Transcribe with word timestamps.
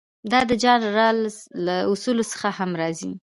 دا 0.31 0.39
د 0.49 0.51
جان 0.63 0.81
رالز 0.97 1.35
له 1.65 1.75
اصولو 1.91 2.23
څخه 2.31 2.47
هم 2.57 2.71
راځي. 2.81 3.11